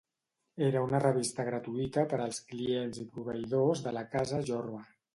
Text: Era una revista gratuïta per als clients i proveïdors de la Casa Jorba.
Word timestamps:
Era 0.67 0.81
una 0.85 1.01
revista 1.03 1.45
gratuïta 1.51 2.07
per 2.15 2.21
als 2.25 2.41
clients 2.49 3.01
i 3.07 3.09
proveïdors 3.13 3.89
de 3.89 3.99
la 4.01 4.09
Casa 4.17 4.45
Jorba. 4.53 4.87